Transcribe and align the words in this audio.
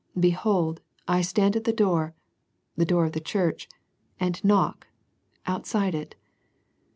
"Behold, 0.29 0.81
I 1.07 1.21
stand 1.21 1.55
at 1.55 1.63
the 1.63 1.71
door," 1.71 2.15
the 2.75 2.85
door 2.87 3.05
of 3.05 3.11
the 3.11 3.19
church," 3.19 3.69
and 4.19 4.43
knock," 4.43 4.87
outside 5.45 5.93
it. 5.93 6.15